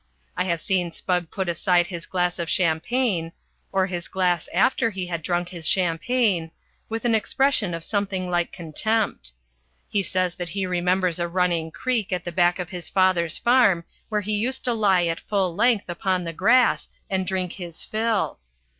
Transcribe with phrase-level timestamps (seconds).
[0.35, 3.33] I have seen Spugg put aside his glass of champagne
[3.71, 6.49] or his glass after he had drunk his champagne
[6.89, 9.33] with an expression of something like contempt.
[9.89, 13.83] He says that he remembers a running creek at the back of his father's farm
[14.09, 18.39] where he used to lie at full length upon the grass and drink his fill.